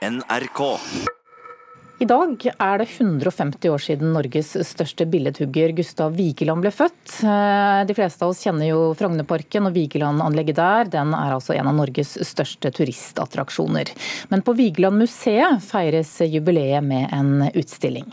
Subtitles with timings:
[0.00, 0.60] NRK.
[2.00, 7.18] I dag er det 150 år siden Norges største billedhugger Gustav Vigeland ble født.
[7.20, 10.88] Eh, de fleste av oss kjenner jo Frognerparken og Vigeland-anlegget der.
[10.96, 13.92] Den er altså en av Norges største turistattraksjoner.
[14.32, 18.08] Men på Vigeland-museet feires jubileet med en utstilling.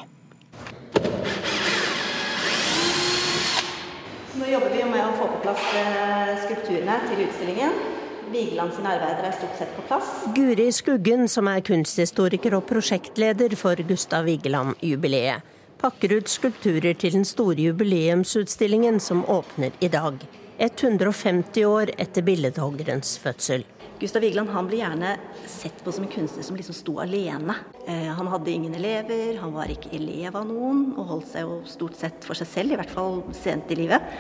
[4.36, 7.97] Nå jobber vi med å få på plass eh, skulpturene til utstillingen.
[8.32, 10.10] Vigeland sine arbeider er stort sett på plass.
[10.36, 15.46] Guri Skuggen, som er kunsthistoriker og prosjektleder for Gustav Vigeland-jubileet,
[15.80, 20.20] pakker ut skulpturer til den store jubileumsutstillingen som åpner i dag.
[20.58, 23.64] 150 år etter billedhoggerens fødsel.
[24.02, 25.16] Gustav Vigeland han ble gjerne
[25.50, 27.56] sett på som en kunstner som liksom sto alene.
[27.88, 31.62] Eh, han hadde ingen elever, han var ikke elev av noen, og holdt seg jo
[31.70, 34.14] stort sett for seg selv, i hvert fall sent i livet.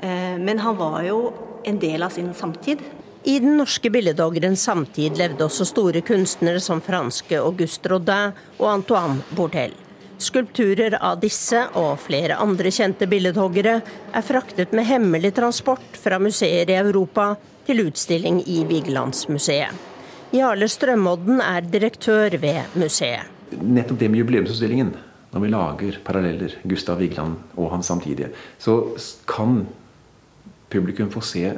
[0.00, 1.20] Eh, men han var jo
[1.66, 2.82] en del av sin samtid.
[3.24, 9.22] I den norske billedhoggerens samtid levde også store kunstnere som franske Auguste Rodin og Antoine
[9.36, 9.76] Bourtel.
[10.18, 13.76] Skulpturer av disse og flere andre kjente billedhoggere
[14.10, 19.88] er fraktet med hemmelig transport fra museer i Europa til utstilling i Vigelandsmuseet.
[20.34, 23.30] Jarle Strømodden er direktør ved museet.
[23.52, 24.94] Nettopp det med jubileumsutstillingen,
[25.30, 28.80] når vi lager paralleller, Gustav Vigeland og hans samtidige, så
[29.30, 29.60] kan
[30.72, 31.52] publikum få se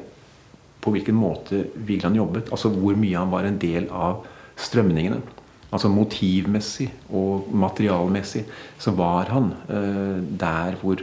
[0.85, 2.53] på hvilken måte Vigeland jobbet.
[2.53, 4.27] Altså hvor mye han var en del av
[4.61, 5.23] strømningene.
[5.75, 8.45] Altså motivmessig og materialmessig
[8.79, 11.03] så var han eh, der hvor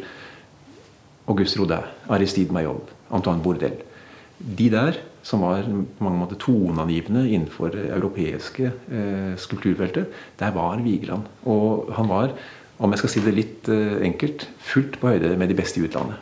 [1.32, 3.76] Auguste Rodin, Aristide Mayob, Antoine Bourdel
[4.42, 10.08] De der, som var på mange måter toneangivende innenfor det europeiske eh, skulpturfeltet,
[10.40, 11.28] der var Vigeland.
[11.46, 12.34] Og han var,
[12.80, 15.86] om jeg skal si det litt eh, enkelt, fullt på høyde med de beste i
[15.86, 16.18] utlandet.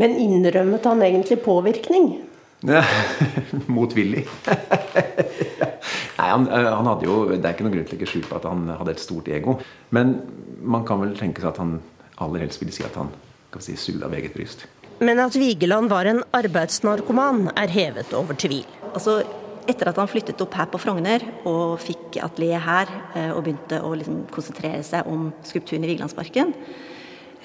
[0.00, 2.14] Men innrømmet han egentlig påvirkning?
[3.76, 4.26] Motvillig.
[6.20, 8.26] Nei, han, eh, han, hadde jo, Det er ikke noen grunn til å legge skjul
[8.28, 9.56] på at han hadde et stort ego.
[9.96, 10.18] Men
[10.60, 11.78] man kan vel tenke seg at han
[12.20, 13.12] aller helst ville si at han
[13.50, 14.66] kan si, sulla av eget bryst.
[15.00, 18.66] Men at Vigeland var en arbeidsnarkoman, er hevet over tvil.
[18.92, 19.22] Altså,
[19.70, 23.80] etter at han flyttet opp her på Frogner og fikk atelier her, eh, og begynte
[23.80, 26.52] å liksom konsentrere seg om skulpturen i Vigelandsparken,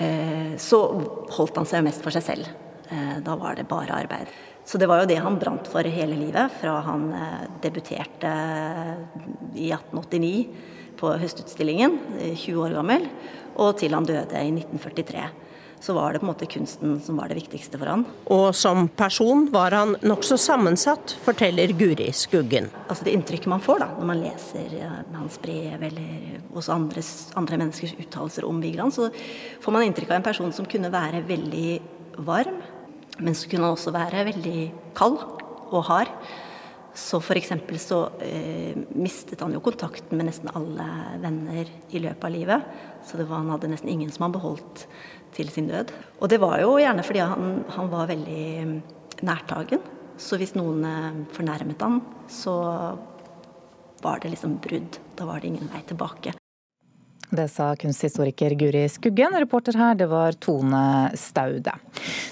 [0.04, 0.82] eh, så
[1.38, 2.54] holdt han seg jo mest for seg selv.
[3.26, 4.30] Da var det bare arbeid.
[4.66, 8.32] Så det var jo det han brant for hele livet, fra han eh, debuterte
[9.54, 10.46] i 1889
[10.98, 12.00] på Høstutstillingen,
[12.34, 13.06] 20 eh, år gammel,
[13.62, 15.28] og til han døde i 1943.
[15.86, 18.08] Så var det på en måte kunsten som var det viktigste for han.
[18.34, 22.72] Og som person var han nokså sammensatt, forteller Guri Skuggen.
[22.88, 24.74] Altså Det inntrykket man får da, når man leser
[25.14, 29.12] hans brev eller også andres, andre menneskers uttalelser om Vigeland, så
[29.62, 31.70] får man inntrykk av en person som kunne være veldig
[32.26, 32.64] varm,
[33.18, 34.60] men så kunne han også være veldig
[34.98, 35.18] kald
[35.72, 36.12] og hard.
[36.96, 37.52] Så f.eks.
[37.84, 40.86] så eh, mistet han jo kontakten med nesten alle
[41.20, 42.70] venner i løpet av livet.
[43.04, 44.86] Så var, han hadde nesten ingen som han beholdt
[45.36, 45.92] til sin død.
[46.24, 49.84] Og det var jo gjerne fordi han, han var veldig nærtagen.
[50.16, 52.00] Så hvis noen eh, fornærmet han,
[52.32, 52.56] så
[54.06, 55.02] var det liksom brudd.
[55.20, 56.38] Da var det ingen vei tilbake.
[57.30, 59.34] Det sa kunsthistoriker Guri Skuggen.
[59.40, 61.72] Reporter her, det var Tone Staude.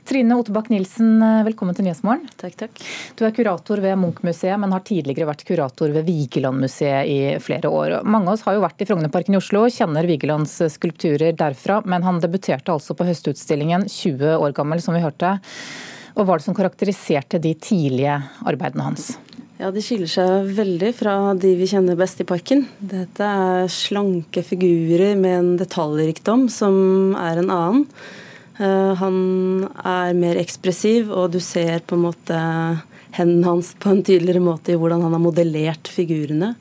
[0.06, 1.18] Trine Otebakk Nilsen,
[1.48, 2.28] velkommen til Nyhetsmorgen.
[2.38, 2.84] Takk, takk.
[3.18, 7.98] Du er kurator ved Munch-museet, men har tidligere vært kurator ved Vigelandmuseet i flere år.
[8.06, 12.06] Mange av oss har jo vært i Frognerparken i Oslo, kjenner Vigelands skulpturer derfra, men
[12.06, 15.40] han debuterte altså på Høstutstillingen, 20 år gammel, som vi hørte.
[16.14, 19.16] Og hva var det som karakteriserte de tidlige arbeidene hans?
[19.64, 22.66] Ja, De skiller seg veldig fra de vi kjenner best i parken.
[22.84, 27.86] Dette er slanke figurer med en detaljrikdom som er en annen.
[28.58, 29.22] Uh, han
[29.80, 32.42] er mer ekspressiv, og du ser på en måte
[33.16, 36.52] hendene hans på en tydeligere måte i hvordan han har modellert figurene.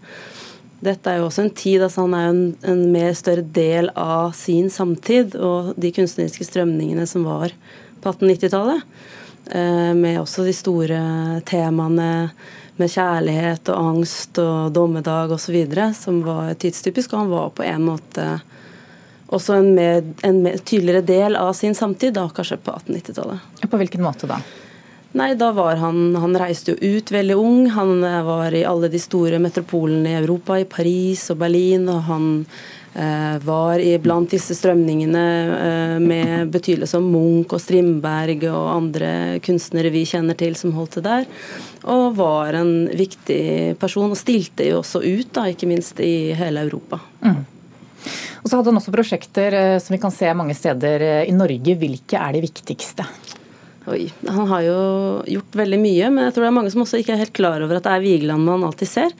[0.78, 4.30] Dette er jo også en tid, altså han er en, en mer større del av
[4.38, 7.50] sin samtid og de kunstneriske strømningene som var
[7.98, 8.86] på 1890-tallet.
[9.50, 11.04] Uh, eh, med også de store
[11.50, 12.12] temaene
[12.80, 15.58] med kjærlighet og angst og dommedag osv.
[15.98, 17.12] som var tidstypisk.
[17.12, 18.26] Og han var på en måte
[19.32, 23.48] også en, mer, en mer tydeligere del av sin samtid, da kanskje på 1890-tallet.
[23.70, 24.40] På hvilken måte da?
[25.12, 27.66] Nei, da var han Han reiste jo ut veldig ung.
[27.74, 31.88] Han var i alle de store metropolene i Europa, i Paris og Berlin.
[31.92, 35.24] og han Eh, var blant disse strømningene
[35.56, 39.12] eh, med betydelig som Munch og Strindberg og andre
[39.44, 41.24] kunstnere vi kjenner til som holdt til der.
[41.88, 46.66] Og var en viktig person, og stilte jo også ut, da, ikke minst i hele
[46.68, 47.00] Europa.
[47.24, 47.40] Mm.
[48.42, 51.78] Og så hadde han også prosjekter eh, som vi kan se mange steder i Norge.
[51.80, 53.08] Hvilke er de viktigste?
[53.90, 54.76] Oi, Han har jo
[55.26, 57.64] gjort veldig mye, men jeg tror det er mange som også ikke er helt klar
[57.64, 59.14] over at det er Vigeland man alltid ser.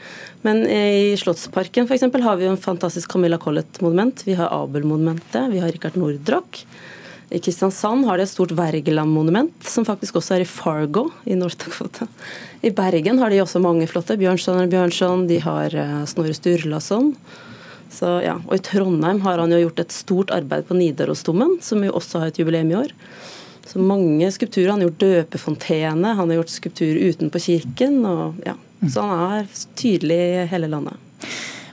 [0.46, 2.06] Men i Slottsparken f.eks.
[2.06, 4.22] har vi jo en fantastisk Camilla Collett-monument.
[4.28, 6.62] Vi har Abel-monumentet, vi har Richard Nordrock.
[7.32, 12.06] I Kristiansand har de et stort Wergeland-monument, som faktisk også er i Fargo i Nord-Dakota.
[12.62, 14.18] I Bergen har de også mange flotte.
[14.20, 17.14] Bjørnson og Bjørnson, de har eh, Snorre Sturlason.
[17.92, 18.36] Så, ja.
[18.46, 22.22] Og i Trondheim har han jo gjort et stort arbeid på Nidarosdomen, som jo også
[22.22, 22.92] har et jubileum i år.
[23.66, 24.72] Så mange skulpturer.
[24.72, 28.00] Han har gjort døpefontene, han har gjort skulptur utenpå kirken.
[28.06, 28.56] Og, ja.
[28.90, 30.98] Så han er tydelig i hele landet.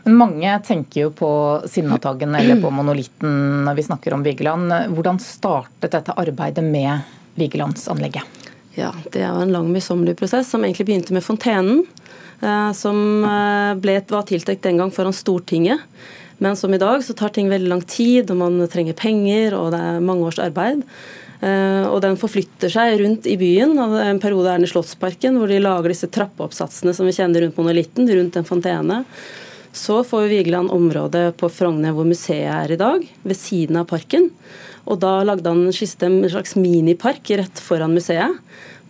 [0.06, 1.30] Men mange tenker jo på
[1.70, 4.72] Sinnataggen eller på monolitten når vi snakker om Vigeland.
[4.96, 7.04] Hvordan startet dette arbeidet med
[7.40, 8.38] Vigelandsanlegget?
[8.78, 11.84] Ja, Det er en lang, møysommelig prosess som egentlig begynte med fontenen.
[12.40, 15.84] Eh, som eh, ble, var tiltenkt den gang foran Stortinget.
[16.40, 19.74] Men som i dag så tar ting veldig lang tid, og man trenger penger, og
[19.74, 20.86] det er mange års arbeid.
[21.40, 23.78] Eh, og den forflytter seg rundt i byen.
[23.80, 27.46] og En periode er den i Slottsparken, hvor de lager disse trappeoppsatsene som vi kjenner
[27.46, 29.04] rundt monolitten, rundt en fontene.
[29.72, 34.32] Så får Vigeland området på Frogner hvor museet er i dag, ved siden av parken.
[34.90, 38.40] Og da lagde han en slags minipark rett foran museet.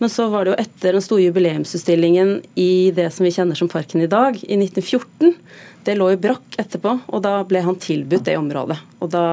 [0.00, 3.68] Men så var det jo etter den store jubileumsutstillingen i det som vi kjenner som
[3.68, 5.34] parken i dag, i 1914.
[5.84, 8.78] Det lå i brakk etterpå, og da ble han tilbudt det området.
[9.04, 9.24] Og da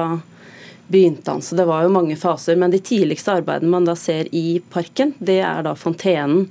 [0.88, 1.44] begynte han.
[1.44, 2.58] Så det var jo mange faser.
[2.58, 6.46] Men de tidligste arbeidene man da ser i parken, det er da fontenen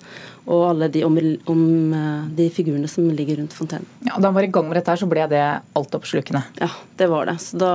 [0.48, 1.18] og alle de, om,
[1.52, 1.64] om,
[1.94, 3.88] eh, de figurene som ligger rundt fontenen.
[4.06, 5.44] Ja, Da han var i gang med dette, her, så ble det
[5.76, 6.44] altoppslukende?
[6.62, 7.36] Ja, det var det.
[7.44, 7.72] Så da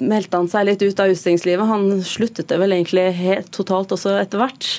[0.00, 1.68] meldte han seg litt ut av utstillingslivet.
[1.68, 4.70] Han sluttet det vel egentlig helt totalt også etter hvert.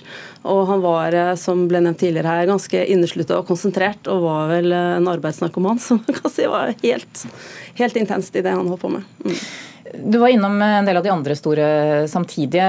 [0.41, 4.49] Og han var, eh, som ble nevnt tidligere her, ganske inneslutta og konsentrert, og var
[4.55, 7.25] vel eh, en arbeidsnarkoman som man kan si var helt,
[7.77, 9.05] helt intenst i det han holdt på med.
[9.21, 9.37] Mm.
[9.93, 11.65] Du var innom en del av de andre store
[12.09, 12.65] samtidige.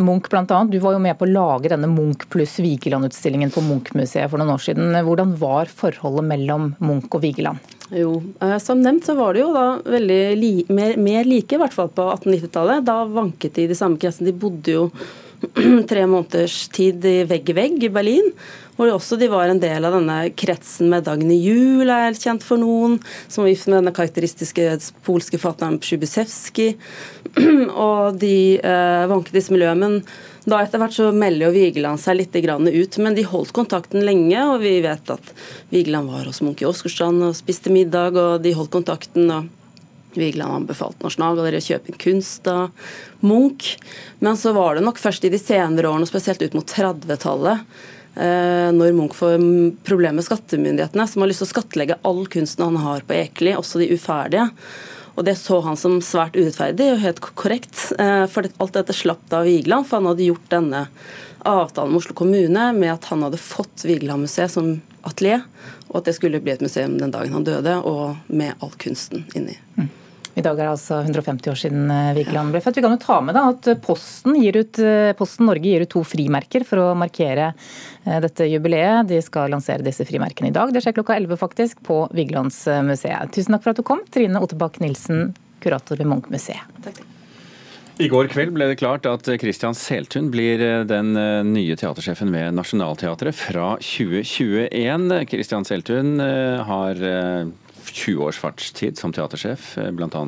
[0.00, 0.64] Munch bl.a.
[0.64, 4.54] Du var jo med på å lage denne Munch pluss Vigeland-utstillingen på Munch-museet for noen
[4.54, 4.96] år siden.
[5.04, 7.60] Hvordan var forholdet mellom Munch og Vigeland?
[7.92, 11.60] Jo, eh, Som nevnt så var det jo da veldig li mer, mer, like, i
[11.60, 12.86] hvert fall på 1890-tallet.
[12.88, 14.32] Da vanket de i de samme kretsene.
[14.32, 14.88] De bodde jo
[15.90, 18.32] tre måneders tid vegg i vegg i Berlin.
[18.82, 22.42] Hvor også de var en del av denne kretsen med Dagny Juel, er helt kjent
[22.42, 22.96] for noen.
[23.30, 24.64] Som var gift med denne karakteristiske
[25.06, 26.72] polske forfatteren Przybysewski.
[27.86, 29.86] og de eh, vanket disse miljøene.
[29.86, 32.98] Men da etter hvert så melder jo Vigeland seg litt ut.
[32.98, 35.32] Men de holdt kontakten lenge, og vi vet at
[35.70, 39.30] Vigeland var hos Munch i Åsgårdstrand og spiste middag, og de holdt kontakten.
[39.30, 42.90] og Vigeland anbefalte Nasjonalgalleriet å kjøpe inn kunst av
[43.22, 43.76] Munch.
[44.18, 47.98] Men så var det nok først i de senere årene, spesielt ut mot 30-tallet, eh,
[48.12, 49.40] når Munch får
[49.88, 53.54] problemer med skattemyndighetene, som har lyst til å skattlegge all kunsten han har på Ekeli,
[53.56, 54.50] også de uferdige.
[55.14, 57.76] Og Det så han som svært urettferdig og helt korrekt.
[58.00, 60.86] Eh, for alt dette slapp da Vigeland, for han hadde gjort denne
[61.48, 65.42] avtalen med Oslo kommune med at han hadde fått Vigeland-museet som atelier,
[65.90, 69.26] og at det skulle bli et museum den dagen han døde, og med all kunsten
[69.34, 69.58] inni.
[69.76, 69.90] Mm.
[70.32, 72.78] I dag er det altså 150 år siden eh, Vigeland ble født.
[72.78, 76.00] Vi kan jo ta med da at Posten, ut, eh, Posten, Norge gir ut to
[76.08, 79.10] frimerker for å markere eh, dette jubileet.
[79.10, 80.72] De skal lansere disse frimerkene i dag.
[80.72, 83.34] Det skjer klokka 11 faktisk, på Vigelandsmuseet.
[83.36, 86.64] Tusen takk for at du kom, Trine Ottebakk Nilsen, kurator ved Munch-museet.
[86.86, 87.02] Takk,
[88.00, 91.12] I går kveld ble det klart at Christian Seltun blir den
[91.52, 95.12] nye teatersjefen ved Nationaltheatret fra 2021.
[95.28, 96.16] Christian Seltun
[96.72, 97.04] har
[97.92, 100.24] 20 års fartstid som teatersjef, eh, bl.a.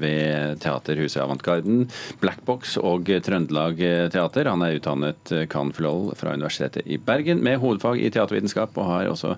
[0.00, 1.86] ved Teaterhuset Avantgarden,
[2.22, 3.80] Blackbox og Trøndelag
[4.14, 4.52] Teater.
[4.52, 9.36] Han er utdannet cand.philol fra Universitetet i Bergen med hovedfag i teatervitenskap, og har også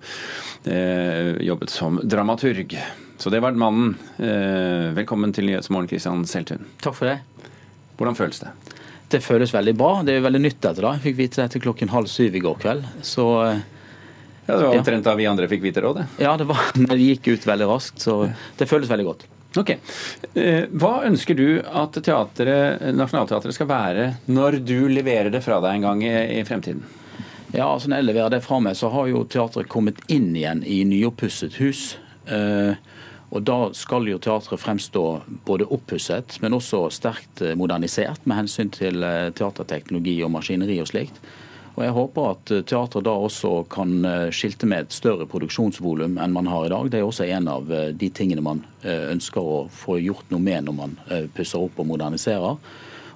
[0.68, 2.75] eh, jobbet som dramaturg.
[3.18, 3.97] Så det var mannen.
[4.18, 6.68] Eh, velkommen til Nyhetsmorgen, Kristian Seltun.
[6.82, 7.18] Takk for det.
[7.99, 8.52] Hvordan føles det?
[9.11, 9.90] Det føles veldig bra.
[10.06, 10.85] Det er veldig nytt dette.
[10.85, 10.92] da.
[10.94, 12.87] Jeg fikk vite det etter klokken halv syv i går kveld.
[13.02, 13.64] Så eh,
[14.49, 16.07] ja, Det var omtrent da vi andre fikk vite rådet?
[16.17, 18.00] Ja, det, var, det gikk ut veldig raskt.
[18.00, 18.23] Så
[18.57, 19.26] det føles veldig godt.
[19.61, 19.75] Ok.
[20.35, 25.76] Eh, hva ønsker du at teateret, Nationaltheatret skal være når du leverer det fra deg
[25.76, 26.81] en gang i, i fremtiden?
[27.52, 30.62] Ja, altså Når jeg leverer det fra meg, så har jo teatret kommet inn igjen
[30.64, 31.99] i nyoppusset hus.
[32.28, 32.73] Eh,
[33.28, 35.05] og Da skal jo teatret fremstå
[35.49, 41.21] både oppusset, men også sterkt modernisert med hensyn til eh, teaterteknologi og maskineri og slikt.
[41.78, 46.16] Og Jeg håper at eh, teatret da også kan eh, skilte med et større produksjonsvolum
[46.18, 46.90] enn man har i dag.
[46.90, 50.66] Det er også en av eh, de tingene man ønsker å få gjort noe med
[50.66, 50.92] når man
[51.35, 52.61] pusser opp og moderniserer.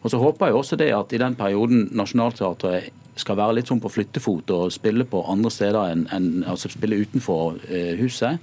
[0.03, 3.83] Og så håper jeg også det at i den perioden Nationaltheatret skal være litt sånn
[3.83, 8.41] på flyttefot og spille på andre steder enn, en, altså spille utenfor eh, huset,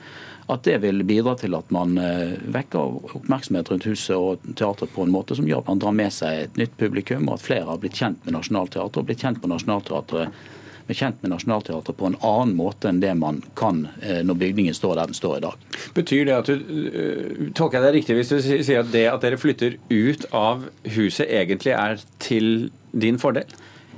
[0.49, 5.05] at det vil bidra til at man eh, vekker oppmerksomhet rundt huset og teatret på
[5.05, 7.67] en måte som gjør at man drar med seg et nytt publikum, og at flere
[7.69, 10.41] har blitt kjent med Nationaltheatret og blitt kjent med Nationaltheatret
[10.89, 14.77] med kjent med Nationaltheatret på en annen måte enn det man kan eh, når bygningen
[14.77, 15.67] står der den står i dag.
[15.97, 19.38] Betyr det at du Tolker jeg deg riktig hvis du sier at det at dere
[19.38, 23.45] flytter ut av huset egentlig er til din fordel?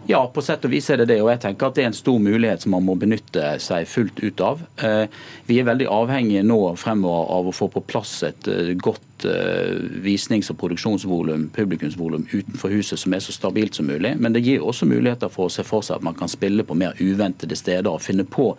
[0.09, 1.19] Ja, på sett og vis er det det.
[1.21, 4.21] Og jeg tenker at det er en stor mulighet som man må benytte seg fullt
[4.23, 4.63] ut av.
[4.81, 5.05] Eh,
[5.45, 9.77] vi er veldig avhengige nå fremover av å få på plass et eh, godt eh,
[10.01, 14.15] visnings- og produksjonsvolum, publikumsvolum utenfor huset som er så stabilt som mulig.
[14.17, 16.77] Men det gir også muligheter for å se for seg at man kan spille på
[16.81, 18.55] mer uventede steder og finne på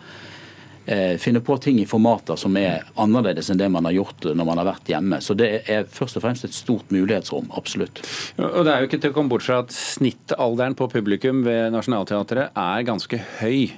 [1.21, 4.59] finne på ting i formater som er annerledes enn det man har gjort når man
[4.59, 5.21] har vært hjemme.
[5.23, 8.01] Så det er først og fremst et stort mulighetsrom, absolutt.
[8.35, 11.71] Og det er jo ikke til å komme bort fra at Snittalderen på publikum ved
[11.75, 13.71] Nationaltheatret er ganske høy.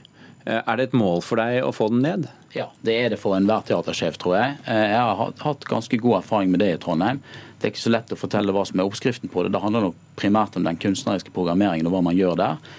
[0.45, 2.27] Eh, er det et mål for deg å få den ned?
[2.55, 4.57] Ja, det er det for enhver teatersjef, tror jeg.
[4.69, 7.21] Eh, jeg har hatt ganske god erfaring med det i Trondheim.
[7.57, 9.53] Det er ikke så lett å fortelle hva som er oppskriften på det.
[9.55, 12.69] Det handler nok primært om den kunstneriske programmeringen og hva man gjør der.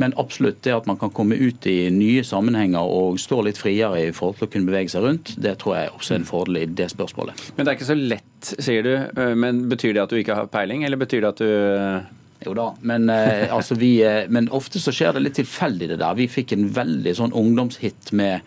[0.00, 4.02] Men absolutt det at man kan komme ut i nye sammenhenger og stå litt friere
[4.08, 6.60] i forhold til å kunne bevege seg rundt, det tror jeg også er en fordel
[6.60, 7.46] i det spørsmålet.
[7.56, 8.92] Men det er ikke så lett, sier du.
[8.96, 12.14] Eh, men betyr det at du ikke har peiling, eller betyr det at du
[12.46, 13.96] jo da, men, eh, altså vi,
[14.28, 16.18] men ofte så skjer det litt tilfeldig det der.
[16.18, 18.44] Vi fikk en veldig sånn ungdomshit med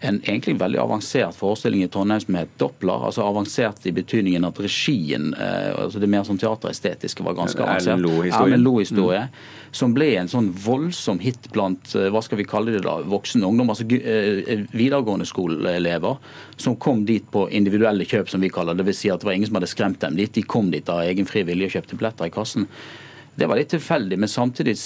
[0.00, 3.04] en egentlig veldig avansert forestilling i Trondheim som het Doppler.
[3.08, 7.94] altså Avansert i betydningen at regien, eh, altså det mer sånn teaterestetiske, var ganske avansert.
[7.96, 9.22] Erlend Lo-historie.
[9.24, 9.70] Mm.
[9.76, 13.44] Som ble en sånn voldsom hit blant eh, hva skal vi kalle det da, voksen
[13.48, 13.72] ungdom.
[13.72, 16.20] altså eh, Videregående skoleelever
[16.56, 18.84] som kom dit på individuelle kjøp, som vi kaller det.
[18.84, 19.00] Dvs.
[19.00, 20.32] Si at det var ingen som hadde skremt dem dit.
[20.36, 22.68] De kom dit av egen fri vilje og kjøpte billetter i kassen.
[23.36, 24.76] Det var litt tilfeldig, men samtidig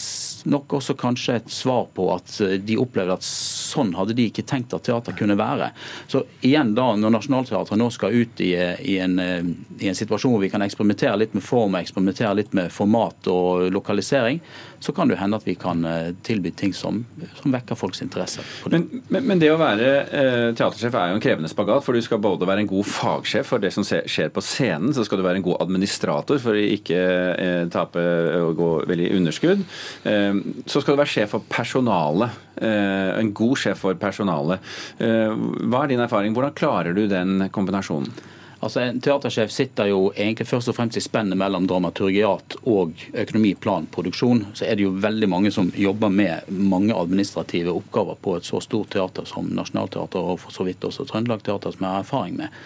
[0.49, 4.47] nok også kanskje et svar på at eh, de opplevde at sånn hadde de ikke
[4.49, 5.71] tenkt at teater kunne være.
[6.11, 10.35] Så igjen da, når Nationaltheatret nå skal ut i, i, en, eh, i, en, situasjon
[10.35, 14.41] hvor vi kan eksperimentere litt med form og eksperimentere litt med format og lokalisering,
[14.81, 17.03] så kan det hende at vi kan eh, tilby ting som,
[17.43, 18.45] som vekker folks interesse.
[18.73, 22.03] Men, men, men, det å være eh, teatersjef er jo en krevende spagat, for du
[22.05, 25.27] skal både være en god fagsjef for det som skjer på scenen, så skal du
[25.27, 27.01] være en god administrator for å ikke
[27.35, 28.05] eh, tape
[28.41, 29.65] og gå veldig underskudd.
[30.09, 30.30] Eh,
[30.67, 32.37] så skal du være sjef for personalet.
[32.61, 34.63] Eh, en god sjef for personalet.
[34.99, 35.33] Eh,
[35.67, 36.35] hva er din erfaring?
[36.37, 38.13] Hvordan klarer du den kombinasjonen?
[38.61, 43.55] Altså En teatersjef sitter jo egentlig først og fremst i spennet mellom dramaturgiat og økonomi,
[43.57, 44.43] plan, produksjon.
[44.53, 48.61] Så er det jo veldig mange som jobber med mange administrative oppgaver på et så
[48.61, 52.37] stort teater som Nationaltheatret og for så vidt også Trøndelag Teater, som jeg har erfaring
[52.43, 52.61] med.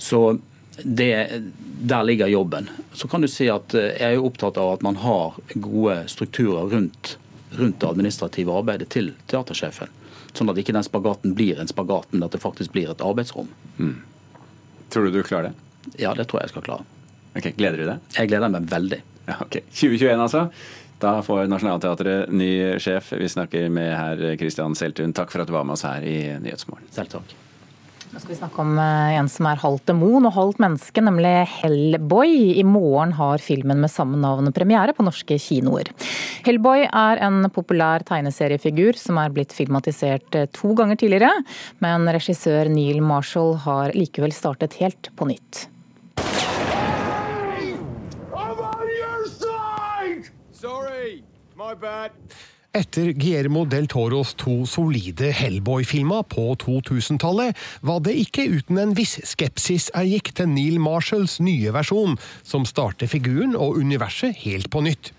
[0.00, 0.22] Så
[0.82, 1.42] det,
[1.82, 2.70] der ligger jobben.
[2.92, 6.70] Så kan du si at eh, jeg er opptatt av at man har gode strukturer
[6.72, 7.16] rundt,
[7.58, 9.92] rundt det administrative arbeidet til teatersjefen.
[10.32, 13.50] Sånn at ikke den spagaten blir en spagat, men at det faktisk blir et arbeidsrom.
[13.76, 13.98] Mm.
[14.92, 15.98] Tror du du klarer det?
[16.00, 16.88] Ja, det tror jeg jeg skal klare.
[17.36, 18.06] Ok, Gleder du deg?
[18.16, 19.02] Jeg gleder meg veldig.
[19.28, 19.60] Ja, ok.
[19.72, 20.46] 2021 altså.
[21.02, 22.50] Da får Nationaltheatret ny
[22.82, 23.12] sjef.
[23.18, 25.14] Vi snakker med herr Christian Seltun.
[25.16, 26.86] Takk for at du var med oss her i Nyhetsmorgen.
[26.94, 27.34] Selv takk.
[28.12, 31.30] Nå skal vi snakke om eh, en som er halvt demon og halvt menneske, nemlig
[31.48, 32.34] Hellboy.
[32.60, 35.88] I morgen har filmen med samme navn premiere på norske kinoer.
[36.44, 41.32] Hellboy er en populær tegneseriefigur som er blitt filmatisert eh, to ganger tidligere,
[41.80, 45.68] men regissør Neil Marshall har likevel startet helt på nytt.
[50.52, 51.24] Sorry,
[51.56, 52.12] my bad.
[52.72, 57.52] Etter Guillermo del Toros to solide Hellboy-filmer på 2000-tallet,
[57.84, 62.16] var det ikke uten en viss skepsis jeg gikk til Neil Marshalls nye versjon,
[62.48, 65.10] som starter figuren og universet helt på nytt.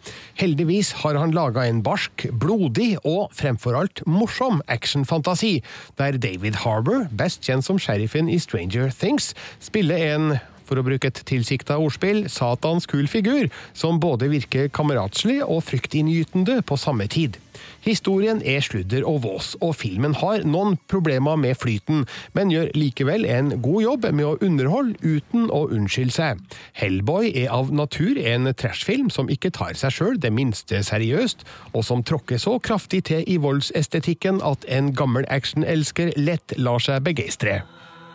[0.41, 5.59] Heldigvis har han laga en barsk, blodig og fremfor alt morsom actionfantasi,
[6.01, 10.33] der David Harbour, best kjent som sheriffen i Stranger Things, spiller en
[10.67, 16.61] for å bruke et tilsikta ordspill, satans kul figur, som både virker kameratslig og fryktinngytende
[16.67, 17.39] på samme tid.
[17.83, 22.05] Historien er sludder og vås, og filmen har noen problemer med flyten,
[22.35, 26.41] men gjør likevel en god jobb med å underholde uten å unnskylde seg.
[26.79, 31.43] Hellboy er av natur en trashfilm som ikke tar seg sjøl det minste seriøst,
[31.73, 37.03] og som tråkker så kraftig til i voldsestetikken at en gammel actionelsker lett lar seg
[37.05, 37.61] begeistre.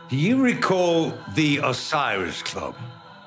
[0.09, 2.75] Do you recall the Osiris Club?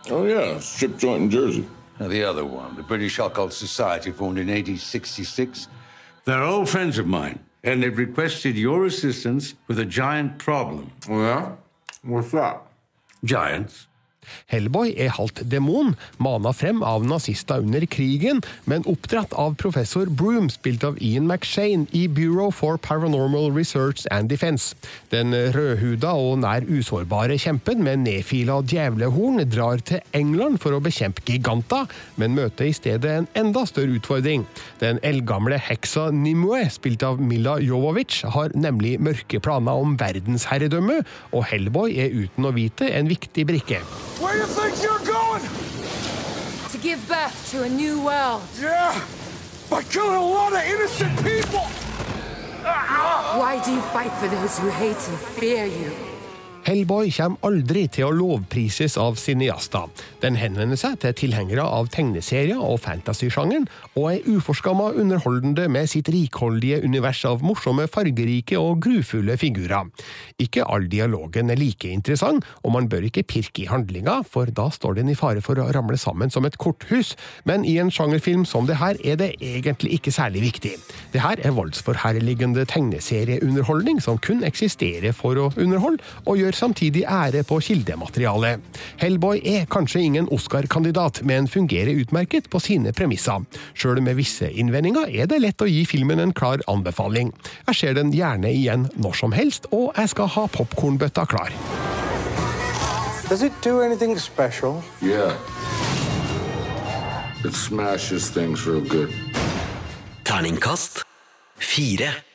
[0.10, 1.68] Oh, yeah, strip joint in Jersey.
[2.00, 5.68] Now, the other one, the British Occult Society, formed in 1866.
[6.26, 10.92] They're old friends of mine, and they've requested your assistance with a giant problem.
[11.08, 11.56] Oh, yeah?
[12.02, 12.64] What's that?
[13.24, 13.86] Giants.
[14.52, 20.50] Hellboy er halvt demon, mana frem av nazister under krigen, men oppdratt av professor Broom,
[20.52, 24.76] spilt av Ian McShane, i Bureau for Paranormal Research and Defense.
[25.14, 31.24] Den rødhuda og nær usårbare kjempen med nedfila djevlehorn drar til England for å bekjempe
[31.28, 31.88] giganter,
[32.20, 34.46] men møter i stedet en enda større utfordring.
[34.84, 41.02] Den eldgamle heksa Nimue, spilt av Mila Jovovic, har nemlig mørke planer om verdensherredømme,
[41.32, 43.84] og Hellboy er uten å vite en viktig brikke.
[44.22, 45.42] Where do you think you're going?
[46.70, 48.44] To give birth to a new world.
[48.60, 49.04] Yeah,
[49.68, 51.66] by killing a lot of innocent people.
[52.62, 56.11] Why do you fight for those who hate and fear you?
[56.62, 59.88] Hellboy kommer aldri til å lovprises av cineaster.
[60.22, 63.66] Den henvender seg til tilhengere av tegneserier og fantasy-sjangeren,
[63.98, 69.90] og er uforskamma underholdende med sitt rikholdige univers av morsomme, fargerike og grufulle figurer.
[70.44, 74.68] Ikke all dialogen er like interessant, og man bør ikke pirke i handlinga, for da
[74.70, 77.16] står den i fare for å ramle sammen som et korthus,
[77.50, 80.76] men i en sjangerfilm som det her er det egentlig ikke særlig viktig.
[81.16, 87.44] Det her er voldsforherligende tegneserieunderholdning som kun eksisterer for å underholde, og gjør samtidig ære
[87.48, 88.62] på kildematerialet.
[89.02, 93.46] Hellboy er kanskje ingen Oscar-kandidat, men fungerer utmerket på sine premisser.
[93.74, 97.34] Sjøl med visse innvendinger er det lett å gi filmen en klar anbefaling.
[97.68, 101.54] Jeg ser den gjerne igjen når som helst, og jeg skal ha popkornbøtta klar.
[103.30, 104.84] Does it do anything special?
[105.02, 105.38] Yeah.
[107.46, 109.14] It smashes things real good.
[110.26, 111.06] Terningkast
[111.62, 112.31] fire.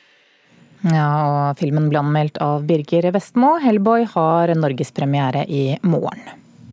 [0.85, 3.55] Ja, og filmen ble anmeldt av Birger Vestmo.
[3.63, 6.21] Hellboy har norgespremiere i morgen.